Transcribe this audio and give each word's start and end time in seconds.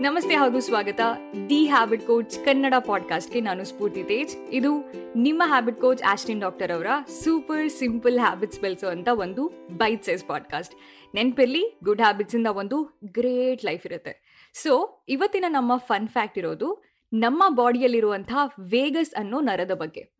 ನಮಸ್ತೆ 0.00 0.34
ಹಾಗೂ 0.34 0.60
ಸ್ವಾಗತ. 0.60 1.00
ದಿ 1.48 1.66
ಹ್ಯಾಬಿಟ್ 1.66 2.06
ಕೋಚ್ 2.06 2.44
ಕನ್ನಡ 2.44 2.74
ಪಾಡ್ಕಾಸ್ಟ್ಗೆ 2.86 3.40
ನಾನು 3.40 3.64
ಸ್ಫೂರ್ತಿ 3.64 4.04
ತೇಜ್. 4.04 4.36
ಇದು 4.50 4.84
ನಿಮ್ಮ 5.16 5.42
ಹ್ಯಾಬಿಟ್ 5.46 5.80
ಕೋಚ್ 5.80 6.02
ಆಸ್ಟಿನ್ 6.02 6.40
ಡಾಕ್ಟರ್ 6.40 6.72
ಅವರ 6.72 6.86
ಸೂಪರ್ 7.24 7.70
ಸಿಂಪಲ್ 7.70 8.18
ಹ್ಯಾಬಿಟ್ಸ್ 8.18 8.60
ಬೆಳೆಸುವಂತ 8.60 9.08
ಒಂದು 9.12 9.46
ಬೈಟ್ 9.76 10.04
ಸೈಸ್ 10.04 10.24
ಪಾಡ್ಕಾಸ್ಟ್ 10.24 10.74
ನೆನ್ಪಿರ್ಲಿ 11.14 11.78
ಗುಡ್ 11.84 12.00
ಹ್ಯಾಬಿಟ್ಸ್ 12.00 12.34
ಇಂದ 12.34 12.46
ಒಂದು 12.46 13.00
ಗ್ರೇಟ್ 13.04 13.64
ಲೈಫ್ 13.64 13.86
ಇರುತ್ತೆ. 13.86 14.50
ಸೊ 14.54 15.04
ಇವತ್ತಿನ 15.08 15.44
ನಮ್ಮ 15.48 15.76
ಫನ್ 15.76 16.08
ಫ್ಯಾಕ್ಟ್ 16.08 16.38
ಇರೋದು 16.38 16.82
ನಮ್ಮ 17.12 17.42
ಬಾಡಿಯಲ್ಲಿರುವಂತಹ 17.48 18.38
ವೇಗಸ್ 18.58 19.14
ಅನ್ನೋ 19.14 19.40
ನರದ 19.40 19.74
ಬಗ್ಗೆ. 19.74 20.12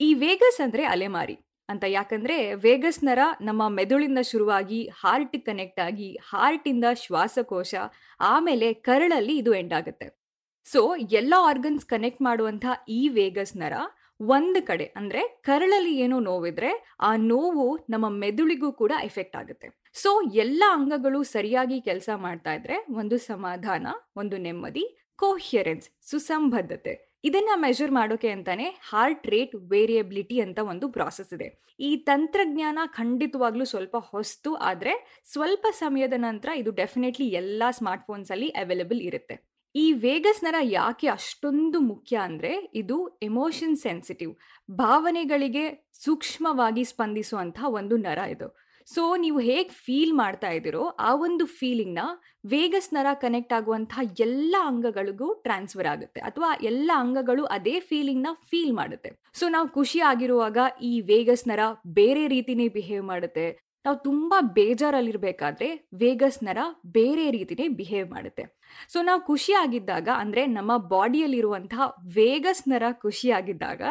ಈ 0.00 0.14
ವೇಗಸ್ 0.14 0.60
ಅಂದ್ರೆ 0.60 0.84
ಅಲೆಮಾರಿ. 0.84 1.38
ಅಂತ 1.68 1.84
ಯಾಕಂದ್ರೆ 1.88 2.54
ವೇಗಸ್ 2.54 3.04
ನರ 3.04 3.18
ನಮ್ಮ 3.40 3.68
ಮೆದುಳಿಂದ 3.68 4.18
ಶುರುವಾಗಿ 4.22 4.88
ಹಾರ್ಟ್ 4.88 5.36
ಕನೆಕ್ಟ್ 5.46 5.80
ಆಗಿ 5.80 6.18
ಹಾರ್ಟ್ 6.32 6.68
ಇಂದ 6.68 6.84
ಶ್ವಾಸಕೋಶ, 6.94 7.74
ಆಮೇಲೆ 8.20 8.72
ಕರಳಲ್ಲಿ 8.72 9.36
ಇದು 9.36 9.54
ಎಂಡ್ 9.54 9.72
ಆಗುತ್ತೆ. 9.72 10.24
ಸೊ 10.66 10.96
ಎಲ್ಲ 10.96 11.34
ಆರ್ಗನ್ಸ್ 11.38 11.84
ಕನೆಕ್ಟ್ 11.84 12.22
ಮಾಡುವಂತಹ 12.22 12.74
ಈ 12.88 13.08
ವೇಗಸ್ 13.08 13.56
ನರ 13.56 13.72
ಒಂದು 14.20 14.66
ಕಡೆ 14.66 14.84
ಅಂದ್ರೆ 14.96 15.42
ಕರಳಲ್ಲಿ 15.42 15.94
ಏನೋ 16.00 16.20
ನೋವಿದ್ರೆ 16.20 16.70
ಆ 17.00 17.16
ನೋವು 17.16 17.78
ನಮ್ಮ 17.90 18.08
ಮೆದುಳಿಗೂ 18.08 18.72
ಕೂಡ 18.72 18.92
ಎಫೆಕ್ಟ್ 19.02 19.36
ಆಗುತ್ತೆ. 19.36 19.68
ಸೊ 19.94 20.22
ಎಲ್ಲ 20.22 20.62
ಅಂಗಗಳು 20.72 21.22
ಸರಿಯಾಗಿ 21.22 21.80
ಕೆಲಸ 21.80 22.10
ಮಾಡ್ತಾ 22.16 22.54
ಇದ್ರೆ 22.54 22.76
ಒಂದು 22.92 23.18
ಸಮಾಧಾನ, 23.18 23.86
ಒಂದು 24.16 24.36
ನೆಮ್ಮದಿ 24.36 24.84
ಕೋಹಿಯರೆನ್ಸ್ 25.18 25.88
ಸುಸಂಬದ್ಧತೆ. 26.10 27.13
ಇದನ್ನ 27.24 27.48
ಮೆಜರ್ 27.54 27.90
ಮಾಡೋಕೆ 27.90 28.30
ಅಂತಾನೆ 28.30 28.64
ಹಾರ್ಟ್ 28.90 29.26
ರೇಟ್ 29.26 29.54
ವೇರಿಯಬಿಲಿಟಿ 29.54 30.40
ಅಂತ 30.40 30.58
ಒಂದು 30.58 30.88
ಪ್ರಾಸೆಸ್ 30.88 31.32
ಇದೆ. 31.32 31.48
ಈ 31.80 31.96
ತಂತ್ರಜ್ಞಾನ 31.96 32.78
ಖಂಡಿತವಾಗ್ಲೂ 32.86 33.64
ಸ್ವಲ್ಪ 33.64 33.96
ಹೊಸ್ತು, 33.96 34.54
ಆದ್ರೆ 34.54 35.22
ಸ್ವಲ್ಪ 35.24 35.66
ಸಮಯದ 35.70 36.12
ನಂತರ 36.16 36.48
ಇದು 36.56 36.70
ಡೆಫಿನೆಟ್ಲಿ 36.70 37.28
ಎಲ್ಲ 37.28 37.62
ಸ್ಮಾರ್ಟ್ಫೋನ್ಸ್ 37.70 38.30
ಅಲ್ಲಿ 38.30 38.48
ಅವೈಲೇಬಲ್ 38.48 39.00
ಇರುತ್ತೆ. 39.00 39.54
ಈ 39.74 39.92
ವೇಗಸ್ 39.92 40.44
ನರ 40.44 40.54
ಯಾಕೆ 40.62 41.06
ಅಷ್ಟೊಂದು 41.08 41.80
ಮುಖ್ಯ 41.80 42.16
ಅಂದ್ರೆ 42.16 42.70
ಇದು 42.74 43.18
ಎಮೋಷನ್ 43.22 43.76
ಸೆನ್ಸಿಟಿವ್ 43.76 44.34
ಭಾವನೆಗಳಿಗೆ 44.70 45.90
ಸೂಕ್ಷ್ಮವಾಗಿ 46.04 46.84
ಸ್ಪಂದಿಸುವಂತಹ 46.84 47.64
ಒಂದು 47.68 47.96
ನರ 47.96 48.18
ಇದು. 48.18 48.63
ಸೊ, 48.86 49.16
ನೀವು 49.16 49.38
ಹೇಗೆ 49.38 49.68
ಫೀಲ್ 49.68 50.12
ಮಾಡ್ತಾ 50.12 50.50
ಇದ್ದೀರೋ, 50.50 50.82
ಆ 50.82 51.14
ಒಂದು 51.14 51.46
ಫೀಲಿಂಗ್ನ 51.46 51.98
ವೇಗಸ್ 52.46 52.94
ನರ 52.94 53.06
ಕನೆಕ್ಟ್ 53.14 53.52
ಆಗುವಂತಹ 53.52 54.00
ಎಲ್ಲ 54.20 54.56
ಅಂಗಗಳಿಗೂ 54.64 55.34
ಟ್ರಾನ್ಸ್ಫರ್ 55.34 55.86
ಆಗುತ್ತೆ. 55.86 56.20
ಅಥವಾ 56.20 56.58
ಎಲ್ಲ 56.62 56.90
ಅಂಗಗಳು 56.94 57.44
ಅದೇ 57.44 57.80
ಫೀಲಿಂಗ್ನ 57.80 58.26
ಫೀಲ್ 58.50 58.72
ಮಾಡುತ್ತೆ. 58.72 59.12
ಸೊ, 59.34 59.48
ನಾವು 59.48 59.68
ಖುಷಿ 59.68 60.00
ಆಗಿರುವಾಗ 60.00 60.58
ಈ 60.82 61.00
ವೇಗಸ್ 61.00 61.48
ನರ 61.48 61.58
ಬೇರೆ 61.86 62.28
ರೀತಿನೇ 62.28 62.68
ಬಿಹೇವ್ 62.68 63.04
ಮಾಡುತ್ತೆ. 63.04 63.64
ನಾವು 63.84 63.96
ತುಂಬ 63.96 64.34
ಬೇಜಾರಲ್ಲಿರಬೇಕಾದ್ರೆ 64.40 65.88
ವೇಗಸ್ 65.94 66.44
ನರ 66.44 66.58
ಬೇರೆ 66.86 67.30
ರೀತಿನೇ 67.30 67.68
ಬಿಹೇವ್ 67.68 68.10
ಮಾಡುತ್ತೆ. 68.10 68.44
ಸೊ, 68.88 69.02
ನಾವು 69.02 69.20
ಖುಷಿಯಾಗಿದ್ದಾಗ 69.20 70.08
ಅಂದ್ರೆ 70.16 70.46
ನಮ್ಮ 70.46 70.76
ಬಾಡಿಯಲ್ಲಿರುವಂತಹ 70.76 71.96
ವೇಗಸ್ 72.14 72.68
ನರ 72.68 72.82
ಖುಷಿಯಾಗಿದ್ದಾಗ 72.92 73.82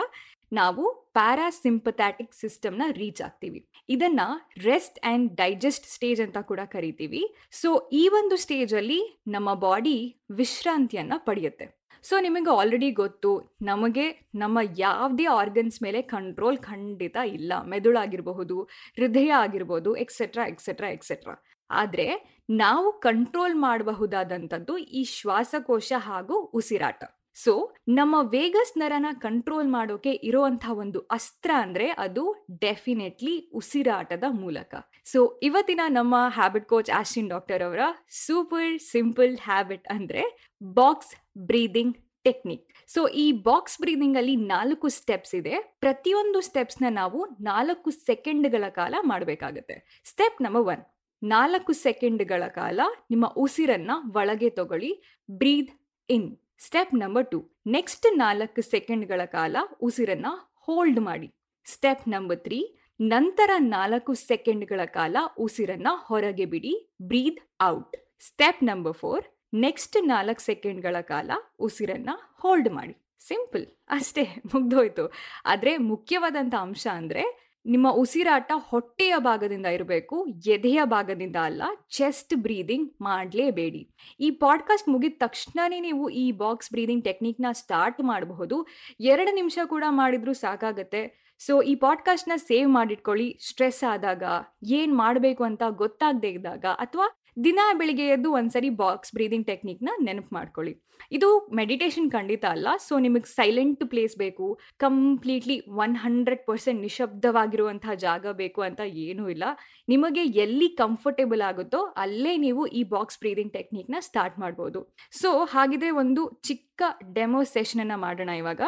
ನಾವು 0.54 1.03
ಪ್ಯಾರಾಸಿಂಪಥ್ಯಾಟಿಕ್ 1.16 2.34
ಸಿಸ್ಟಮ್ನ 2.34 2.82
ರೀಚ್ 2.92 3.22
ಆಗ್ತೀವಿ. 3.22 3.70
ಇದನ್ನ 3.90 4.22
ರೆಸ್ಟ್ 4.64 5.00
ಆ್ಯಂಡ್ 5.04 5.36
ಡೈಜೆಸ್ಟ್ 5.36 5.86
ಸ್ಟೇಜ್ 5.86 6.22
ಅಂತ 6.22 6.38
ಕೂಡ 6.38 6.60
ಕರಿತೀವಿ. 6.66 7.36
ಸೊ 7.52 7.90
ಈ 7.92 8.08
ಒಂದು 8.08 8.38
ಸ್ಟೇಜಲ್ಲಿ 8.38 9.22
ನಮ್ಮ 9.28 9.54
ಬಾಡಿ 9.54 10.22
ವಿಶ್ರಾಂತಿಯನ್ನು 10.32 11.26
ಪಡೆಯುತ್ತೆ. 11.26 11.84
ಸೊ 12.04 12.20
ನಿಮಗೆ 12.20 12.50
ಆಲ್ರೆಡಿ 12.50 12.92
ಗೊತ್ತು, 12.92 13.50
ನಮಗೆ 13.62 14.06
ನಮ್ಮ 14.36 14.60
ಯಾವುದೇ 14.78 15.26
ಆರ್ಗನ್ಸ್ 15.26 15.84
ಮೇಲೆ 15.84 16.02
ಕಂಟ್ರೋಲ್ 16.02 16.58
ಖಂಡಿತ 16.58 17.18
ಇಲ್ಲ. 17.26 17.54
ಮೆದುಳಾಗಿರಬಹುದು 17.64 18.64
ಹೃದಯ 18.98 19.32
ಆಗಿರ್ಬೋದು 19.32 19.96
ಎಕ್ಸೆಟ್ರಾ 19.96 20.46
ಎಕ್ಸೆಟ್ರಾ 20.48 20.90
ಎಕ್ಸೆಟ್ರಾ 20.90 21.36
ಆದರೆ, 21.70 22.08
ನಾವು 22.50 23.00
ಕಂಟ್ರೋಲ್ 23.00 23.56
ಮಾಡಬಹುದಾದಂಥದ್ದು 23.56 24.78
ಈ 24.78 25.04
ಶ್ವಾಸಕೋಶ 25.04 25.94
ಹಾಗೂ 25.98 26.40
ಉಸಿರಾಟ. 26.54 27.04
ಸೊ 27.36 27.76
ನಮ್ಮ 27.90 28.16
ವೇಗಸ್ 28.22 28.74
ನರನ 28.78 29.06
ಕಂಟ್ರೋಲ್ 29.20 29.68
ಮಾಡೋಕೆ 29.68 30.12
ಇರುವಂತಹ 30.12 30.74
ಒಂದು 30.74 31.00
ಅಸ್ತ್ರ 31.12 31.52
ಅಂದ್ರೆ 31.56 31.90
ಅದು 31.90 32.24
ಡೆಫಿನೆಟ್ಲಿ 32.62 33.50
ಉಸಿರಾಟದ 33.54 34.24
ಮೂಲಕ. 34.30 34.74
ಸೊ 35.06 35.40
ಇವತ್ತಿನ 35.44 35.82
ನಮ್ಮ 35.90 36.16
ಹ್ಯಾಬಿಟ್ 36.28 36.66
ಕೋಚ್ 36.66 36.92
ಆಶ್ವಿನ್ 36.92 37.30
ಡಾಕ್ಟರ್ 37.30 37.64
ಅವರ 37.64 37.80
ಸೂಪರ್ 38.10 38.80
ಸಿಂಪಲ್ 38.92 39.38
ಹ್ಯಾಬಿಟ್ 39.38 39.88
ಅಂದ್ರೆ 39.88 40.24
ಬಾಕ್ಸ್ 40.62 41.14
ಬ್ರೀದಿಂಗ್ 41.38 41.98
ಟೆಕ್ನಿಕ್ 42.26 42.66
ಸೊ 42.90 43.08
ಈ 43.08 43.32
ಬಾಕ್ಸ್ 43.32 43.78
ಬ್ರೀದಿಂಗ್ 43.82 44.18
ಅಲ್ಲಿ 44.18 44.36
ನಾಲ್ಕು 44.36 44.88
ಸ್ಟೆಪ್ಸ್ 44.88 45.36
ಇದೆ. 45.36 45.56
ಪ್ರತಿಯೊಂದು 45.80 46.42
ಸ್ಟೆಪ್ಸ್ನ 46.42 46.86
ನಾವು 46.90 47.20
ನಾಲ್ಕು 47.42 47.92
ಸೆಕೆಂಡ್ಗಳ 47.92 48.64
ಕಾಲ 48.70 48.94
ಮಾಡಬೇಕಾಗುತ್ತೆ. 49.02 49.76
ಸ್ಟೆಪ್ 50.06 50.40
ನಂಬರ್ 50.42 50.64
ಒನ್ 50.64 50.84
ನಾಲ್ಕು 51.22 51.74
ಸೆಕೆಂಡ್ಗಳ 51.74 52.44
ಕಾಲ 52.48 52.80
ನಿಮ್ಮ 53.12 53.26
ಉಸಿರನ್ನ 53.38 53.92
ಒಳಗೆ 54.16 54.50
ತಗೊಳ್ಳಿ 54.50 54.92
breathe 55.30 55.72
in 56.10 56.30
step 56.66 56.96
number 56.96 57.32
two 57.32 57.52
next 57.68 58.18
ನಾಲ್ಕು 58.18 58.62
ಸೆಕೆಂಡ್ಗಳ 58.62 59.22
ಕಾಲ 59.26 59.56
ಉಸಿರನ್ನ 59.82 60.26
ಹೋಲ್ಡ್ 60.56 61.00
ಮಾಡಿ. 61.00 61.32
ಸ್ಟೆಪ್ 61.66 62.10
ನಂಬರ್ 62.10 62.40
ತ್ರೀ 62.40 62.78
ನಂತರ 63.02 63.50
ನಾಲ್ಕು 63.58 64.14
ಸೆಕೆಂಡ್ಗಳ 64.14 64.86
ಕಾಲ 64.86 65.18
ಉಸಿರನ್ನ 65.38 65.88
ಹೊರಗೆ 65.92 66.46
ಬಿಡಿ. 66.46 66.96
Breathe 67.02 67.64
out 67.64 67.98
step 68.20 68.64
number 68.64 68.94
four 68.94 69.26
next 69.54 70.08
ನಾಲ್ಕು 70.08 70.42
ಸೆಕೆಂಡ್ಗಳ 70.42 71.02
ಕಾಲ 71.02 71.32
ಉಸಿರನ್ನ 71.60 72.10
ಹೋಲ್ಡ್ 72.40 72.70
ಮಾಡಿ. 72.70 72.96
ಸಿಂಪಲ್ 73.20 73.68
ಅಷ್ಟೇ. 73.90 74.24
ಮುಗ್ದೋಯ್ತು. 74.24 75.12
ಆದರೆ 75.46 75.78
ಮುಖ್ಯವಾದಂಥ 75.78 76.56
ಅಂಶ 76.56 76.88
ಅಂದರೆ 76.92 77.43
ನಿಮ್ಮ 77.66 77.92
ಉಸಿರಾಟ 77.92 78.52
ಹೊಟ್ಟೆಯ 78.56 79.14
ಭಾಗದಿಂದ 79.18 79.66
ಇರಬೇಕು, 79.66 80.26
ಎದೆಯ 80.26 80.82
ಭಾಗದಿಂದ 80.84 81.36
ಅಲ್ಲ 81.36 81.64
ಚೆಸ್ಟ್ 81.90 82.36
ಬ್ರೀದಿಂಗ್ 82.36 82.92
ಮಾಡಲೇಬೇಡಿ. 83.02 83.90
ಈ 84.20 84.32
ಪಾಡ್ಕಾಸ್ಟ್ 84.32 84.90
ಮುಗಿದ 84.90 85.14
ತಕ್ಷಣನೇ 85.18 85.80
ನೀವು 85.80 86.10
ಈ 86.10 86.32
ಬಾಕ್ಸ್ 86.32 86.72
ಬ್ರೀದಿಂಗ್ 86.72 87.04
ಟೆಕ್ನಿಕ್ನ 87.04 87.46
ಸ್ಟಾರ್ಟ್ 87.52 88.02
ಮಾಡಬಹುದು. 88.02 88.68
ಎರಡು 89.00 89.36
ನಿಮಿಷ 89.36 89.60
ಕೂಡ 89.66 89.84
ಮಾಡಿದರೂ 89.90 90.34
ಸಾಕಾಗತ್ತೆ. 90.34 91.24
ಸೊ 91.40 91.62
ಈ 91.62 91.76
ಪಾಡ್ಕಾಸ್ಟ್ನ 91.76 92.32
ಸೇವ್ 92.36 92.70
ಮಾಡಿಟ್ಕೊಳ್ಳಿ. 92.70 93.38
ಸ್ಟ್ರೆಸ್ 93.50 93.84
ಆದಾಗ 93.90 94.24
ಏನು 94.64 94.96
ಮಾಡಬೇಕು 94.96 95.44
ಅಂತ 95.44 95.64
ಗೊತ್ತಾಗದೇ 95.70 96.30
ಇದ್ದಾಗ 96.30 96.66
ಅಥವಾ 96.78 97.23
ದಿನ 97.44 97.60
ಬೆಳಿಗ್ಗೆ 97.74 98.08
ಎದ್ದು 98.08 98.32
ಒಂದ್ಸರಿ 98.32 98.70
ಬಾಕ್ಸ್ 98.70 99.14
ಬ್ರೀದಿಂಗ್ 99.14 99.48
ಟೆಕ್ನಿಕ್ನ 99.48 99.90
ನೆನಪು 100.02 100.36
ಮಾಡ್ಕೊಳ್ಳಿ. 100.36 100.84
ಇದು 101.12 101.48
ಮೆಡಿಟೇಷನ್ 101.56 102.12
ಖಂಡಿತ 102.12 102.46
ಅಲ್ಲ. 102.46 102.68
ಸೊ 102.78 103.00
ನಿಮಗೆ 103.00 103.24
ಸೈಲೆಂಟ್ 103.24 103.86
ಪ್ಲೇಸ್ 103.86 104.18
ಬೇಕು. 104.18 104.60
ಕಂಪ್ಲೀಟ್ಲಿ 104.78 105.60
ಒನ್ 105.60 105.98
ಹಂಡ್ರೆಡ್ 105.98 106.46
ಪರ್ಸೆಂಟ್ 106.46 106.82
ನಿಶಬ್ದವಾಗಿರುವಂತಹ 106.82 107.94
ಜಾಗ 107.94 108.28
ಬೇಕು 108.32 108.62
ಅಂತ 108.62 108.80
ಏನೂ 108.80 109.30
ಇಲ್ಲ. 109.30 109.44
ನಿಮಗೆ 109.90 110.24
ಎಲ್ಲಿ 110.24 110.70
ಕಂಫರ್ಟೇಬಲ್ 110.70 111.42
ಆಗುತ್ತೋ 111.42 111.84
ಅಲ್ಲೇ 111.98 112.38
ನೀವು 112.38 112.68
ಈ 112.68 112.84
ಬಾಕ್ಸ್ 112.84 113.20
ಬ್ರೀದಿಂಗ್ 113.20 113.54
ಟೆಕ್ನಿಕ್ನ 113.54 113.96
ಸ್ಟಾರ್ಟ್ 114.00 114.40
ಮಾಡ್ಬೋದು. 114.40 114.96
ಸೊ 115.12 115.46
ಹಾಗಿದ್ರೆ 115.46 115.90
ಒಂದು 115.90 116.42
ಚಿಕ್ಕ 116.44 116.84
ಡೆಮೋ 117.14 117.44
ಸೆಷನನ್ನು 117.44 117.98
ಮಾಡೋಣ 117.98 118.30
ಇವಾಗ. 118.30 118.62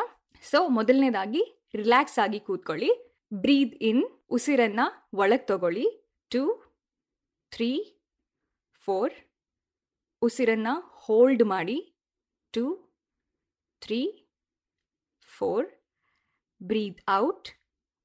ಸೊ 0.51 0.67
ಮೊದಲನೇದಾಗಿ 0.67 1.67
ರಿಲ್ಯಾಕ್ಸ್ 1.75 2.19
ಆಗಿ 2.19 2.39
ಕೂತ್ಕೊಳ್ಳಿ. 2.39 3.17
ಬ್ರೀದ್ 3.33 3.75
ಇನ್ 3.81 4.03
ಉಸಿರನ್ನ 4.31 4.79
ಒಳಗೆ 5.13 5.45
ತಗೊಳ್ಳಿ. 5.45 6.15
ಟೂ 6.31 6.61
ತ್ರೀ 7.51 7.94
ಫೋರ್ 8.87 9.13
ಉಸಿರನ್ನ 10.21 10.69
ಹೋಲ್ಡ್ 10.95 11.43
ಮಾಡಿ 11.43 11.77
two 12.53 12.65
three 13.81 13.99
four 15.29 15.67
breathe 16.61 17.01
out 17.15 17.49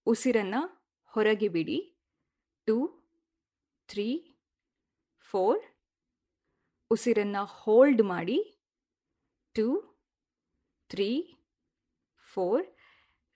ಉಸಿರನ್ನ 0.06 0.54
ಹೊರಗೆ 1.12 1.48
ಬಿಡಿ 1.48 1.78
ಟೂ 2.68 2.76
ತ್ರೀ 3.88 4.08
ಫೋರ್ 5.26 5.60
ಉಸಿರನ್ನ 6.90 7.36
ಹೋಲ್ಡ್ 7.56 8.02
ಮಾಡಿ 8.02 8.38
two 9.54 9.66
three 10.90 11.10
four 12.28 12.64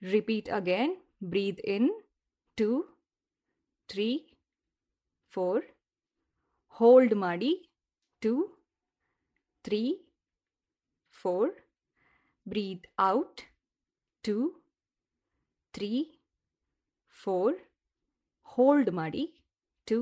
repeat 0.03 0.49
again 0.49 0.94
breathe 1.25 1.61
in 1.69 1.91
two 2.59 2.71
three 3.88 4.08
four 5.32 5.64
hold 6.75 7.15
ಮಾಡಿ 7.15 7.71
two 8.23 8.59
three 9.65 10.06
four 11.11 11.61
breathe 12.49 12.87
out 13.00 13.41
two 14.25 14.65
three 15.75 16.21
four 17.11 17.56
hold 18.43 18.91
ಮಾಡಿ 18.91 19.44
two 19.87 19.99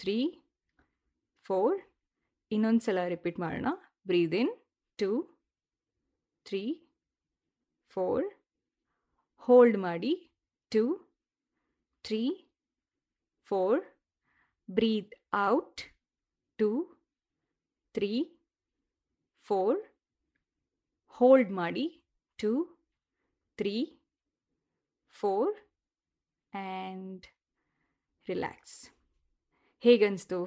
three 0.00 0.42
four 1.42 1.80
ಇನ್ನೊಂದು 2.52 2.80
ಸಲ 2.80 3.04
repeat 3.04 3.40
ಮಾಡೋಣ. 3.40 3.66
Breathe 4.06 4.34
in 4.34 4.52
two 4.98 5.10
three 6.46 6.88
four 7.88 8.26
hold 9.36 9.78
ಮಾಡಿ 9.78 10.30
two 10.72 11.12
three 12.04 12.48
four 13.42 13.91
breathe 14.68 15.12
out 15.48 15.82
two 16.58 16.70
three 17.94 18.12
four 19.42 19.80
hold 21.14 21.52
ಮಾಡಿ 21.52 21.86
two 22.38 22.52
three 23.58 23.74
four 25.14 25.54
relax 28.26 28.78
ಹೇಗನ್ನಿಸ್ತು 29.84 30.38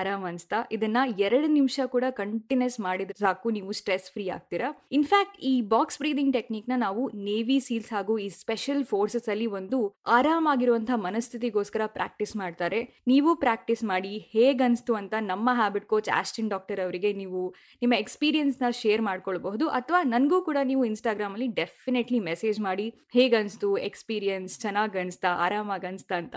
ಆರಾಮ್ 0.00 0.24
ಅನ್ಸ್ತಾ. 0.30 0.58
ಇದನ್ನ 0.76 0.98
ಎರಡು 1.26 1.48
ನಿಮಿಷ 1.56 1.76
ಕೂಡ 1.94 2.04
ಕಂಟಿನ್ಯೂಸ್ 2.20 2.78
ಮಾಡಿದ್ರೆ 2.86 3.18
ಸಾಕು, 3.24 3.50
ನೀವು 3.56 3.70
ಸ್ಟ್ರೆಸ್ 3.80 4.06
ಫ್ರೀ 4.14 4.24
ಆಗ್ತೀರಾ. 4.36 4.68
ಇನ್ಫ್ಯಾಕ್ಟ್ 4.98 5.36
ಈ 5.50 5.54
ಬಾಕ್ಸ್ 5.74 5.98
ಬ್ರೀದಿಂಗ್ 6.02 6.32
ಟೆಕ್ನಿಕ್ನ 6.36 6.76
ನಾವು 6.84 7.02
ನೇವಿ 7.28 7.58
ಸೀಲ್ಸ್ 7.66 7.92
ಹಾಗೂ 7.96 8.16
ಈ 8.26 8.28
ಸ್ಪೆಷಲ್ 8.40 8.82
ಫೋರ್ಸಸ್ 8.92 9.28
ಅಲ್ಲಿ 9.34 9.48
ಒಂದು 9.58 9.80
ಆರಾಮಾಗಿರುವಂತಹ 10.18 10.98
ಮನಸ್ಥಿತಿಗೋಸ್ಕರ 11.06 11.82
ಪ್ರಾಕ್ಟೀಸ್ 11.98 12.34
ಮಾಡ್ತಾರೆ. 12.42 12.80
ನೀವು 13.12 13.32
ಪ್ರಾಕ್ಟೀಸ್ 13.44 13.84
ಮಾಡಿ 13.92 14.12
ಹೇಗನ್ಸ್ತು 14.36 14.94
ಅಂತ 15.00 15.14
ನಮ್ಮ 15.32 15.48
ಹ್ಯಾಬಿಟ್ 15.60 15.88
ಕೋಚ್ 15.92 16.10
ಆಸ್ಟಿನ್ 16.20 16.50
ಡಾಕ್ಟರ್ 16.54 16.82
ಅವರಿಗೆ 16.86 17.12
ನೀವು 17.22 17.42
ನಿಮ್ಮ 17.82 17.94
ಎಕ್ಸ್ಪೀರಿಯನ್ಸ್ನ 18.04 18.70
ಶೇರ್ 18.82 19.04
ಮಾಡ್ಕೊಳ್ಬಹುದು. 19.10 19.64
ಅಥವಾ 19.80 20.02
ನನಗೂ 20.14 20.40
ಕೂಡ 20.48 20.58
ನೀವು 20.72 20.82
ಇನ್ಸ್ಟಾಗ್ರಾಮಲ್ಲಿ 20.90 21.48
ಡೆಫಿನೆಟ್ಲಿ 21.60 22.20
ಮೆಸೇಜ್ 22.30 22.60
ಮಾಡಿ, 22.68 22.86
ಹೇಗನ್ಸ್ತು 23.18 23.70
ಎಕ್ಸ್ಪೀರಿಯನ್ಸ್ 23.88 24.54
ಚೆನ್ನಾಗಿ 24.64 25.00
ಅನಿಸ್ತಾ 25.02 25.32
ಆರಾಮಾಗಿ 25.46 25.86
ಅನಿಸ್ತಾ 25.90 26.16
ಅಂತ 26.22 26.36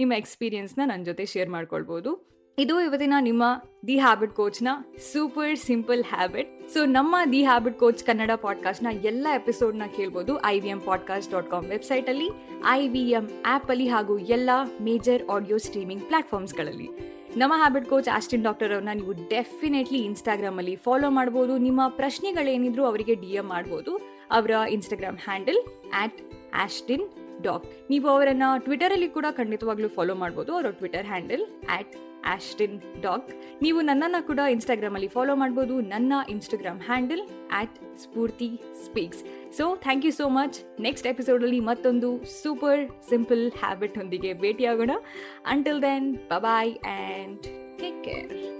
ನಿಮ್ಮ 0.00 0.12
ಎಕ್ಸ್ಪೀರಿಯನ್ಸ್ನ 0.22 0.82
ನನ್ನ 0.92 1.04
ಜೊತೆ 1.10 1.26
ಶೇರ್ 1.34 1.50
ಮಾಡ್ಕೊಳ್ಬೋದು 1.56 2.10
ಇದು 2.58 2.80
ಇವತ್ತಿನ 2.80 3.14
ನಿಮ್ಮ 3.20 3.44
ದಿ 3.86 3.98
ಹ್ಯಾಬಿಟ್ 3.98 4.32
ಕೋಚ್ನ 4.32 4.68
ಸೂಪರ್ 5.12 5.58
ಸಿಂಪಲ್ 5.58 6.04
ಹ್ಯಾಬಿಟ್ 6.04 6.68
ಸೊ 6.74 6.84
ನಮ್ಮ 6.84 7.16
ದಿ 7.32 7.42
ಹ್ಯಾಬಿಟ್ 7.44 7.78
ಕೋಚ್ 7.78 8.04
ಕನ್ನಡ 8.04 8.30
ಪಾಡ್ಕಾಸ್ಟ್ನ 8.40 8.86
ಎಲ್ಲ 9.04 9.26
ನ 9.72 9.82
ಕೇಳ್ಬೋದು 9.96 10.44
I 10.44 10.60
V 10.60 10.68
M 10.68 10.80
podcast 10.80 11.32
dot 11.32 11.50
com 11.50 11.66
ವೆಬ್ಸೈಟಲ್ಲಿ 11.66 12.30
ಐ 12.70 12.88
ವಿ 12.88 13.00
ಎಂ 13.10 13.28
ಆ್ಯಪಲ್ಲಿ 13.46 13.88
ಹಾಗೂ 13.88 14.18
ಎಲ್ಲ 14.18 14.50
ಮೇಜರ್ 14.80 15.28
ಆಡಿಯೋ 15.28 15.58
ಸ್ಟ್ರೀಮಿಂಗ್ 15.58 16.02
ಪ್ಲಾಟ್ಫಾರ್ಮ್ಸ್ಗಳಲ್ಲಿ 16.02 16.88
ನಮ್ಮ 17.36 17.54
ಹ್ಯಾಬಿಟ್ 17.56 17.86
ಕೋಚ್ 17.86 18.08
ಆಸ್ಟಿನ್ 18.08 18.44
ಡಾಕ್ಟರ್ 18.44 18.72
ಅವ್ರನ್ನ 18.72 18.94
ನೀವು 18.94 19.12
ಡೆಫಿನೆಟ್ಲಿ 19.12 19.98
ಇನ್ಸ್ಟಾಗ್ರಾಮಲ್ಲಿ 19.98 20.76
ಫಾಲೋ 20.76 21.10
ಮಾಡ್ಬೋದು. 21.10 21.58
ನಿಮ್ಮ 21.58 21.88
ಪ್ರಶ್ನೆಗಳೇನಿದ್ರು 21.88 22.84
ಅವರಿಗೆ 22.84 23.14
ಡಿ 23.14 23.26
ಎಂ 23.26 23.48
ಮಾಡ್ಬೋದು. 23.48 23.96
ಅವರ 24.30 24.50
Instagram 24.70 25.18
handle 25.24 25.60
at 25.94 26.18
Ashwin 26.54 27.06
doc 27.42 27.64
ನೀವು 27.90 28.08
ಅವರನ್ನು 28.08 28.64
ಟ್ವಿಟರಲ್ಲಿ 28.64 29.08
ಕೂಡ 29.08 29.26
ಖಂಡಿತವಾಗ್ಲೂ 29.30 29.88
ಫಾಲೋ 29.88 30.14
ಮಾಡ್ಬೋದು. 30.14 30.52
ಅವರ 30.52 30.70
Twitter 30.70 31.06
handle 31.06 31.46
at 31.70 31.94
Ashwin 32.26 33.02
doc 33.02 33.30
ನೀವು 33.62 33.80
ನನ್ನನ್ನು 33.80 34.26
ಕೂಡ 34.26 34.38
ಇನ್ಸ್ಟಾಗ್ರಾಮಲ್ಲಿ 34.50 35.08
ಫಾಲೋ 35.08 35.34
ಮಾಡ್ಬೋದು. 35.34 35.80
ನನ್ನ 35.80 36.12
Instagram 36.28 36.80
handle 36.80 37.20
at 37.52 37.98
Spoorthi 37.98 38.60
speaks 38.84 39.52
so 39.56 39.76
thank 39.76 40.04
you 40.04 40.12
so 40.12 40.28
much 40.28 40.80
next 40.80 41.06
ಎಪಿಸೋಡಲ್ಲಿ 41.06 41.60
ಮತ್ತೊಂದು 41.60 42.24
ಸೂಪರ್ 42.42 43.08
ಸಿಂಪಲ್ 43.08 43.52
ಹ್ಯಾಬಿಟ್ 43.52 43.98
ಹೊಂದಿಗೆ 43.98 44.32
ಭೇಟಿಯಾಗೋಣ. 44.32 44.90
Until 45.46 45.82
then 45.82 46.14
bye 46.40 46.74
and 46.74 47.42
take 47.78 48.04
care 48.04 48.55